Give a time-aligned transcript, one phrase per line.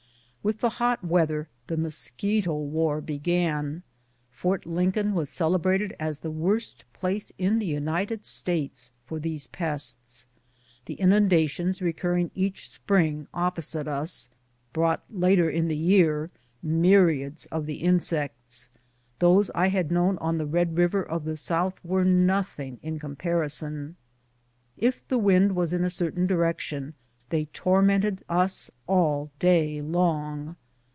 [0.43, 3.83] With the hot weather the mosquito war began—
[4.31, 10.25] Fort Lincoln was celebrated as the worst place in the United States for these pests.
[10.87, 14.29] The inundations recurring each spring opposite us,
[14.73, 16.27] brought later in the year
[16.63, 18.71] myriads of the insects;
[19.19, 23.95] those I had known on the Red Hiver of the South were nothing in comparison.
[24.75, 26.95] If the wind was in a certain direction,
[27.29, 30.57] they tormented us all day long.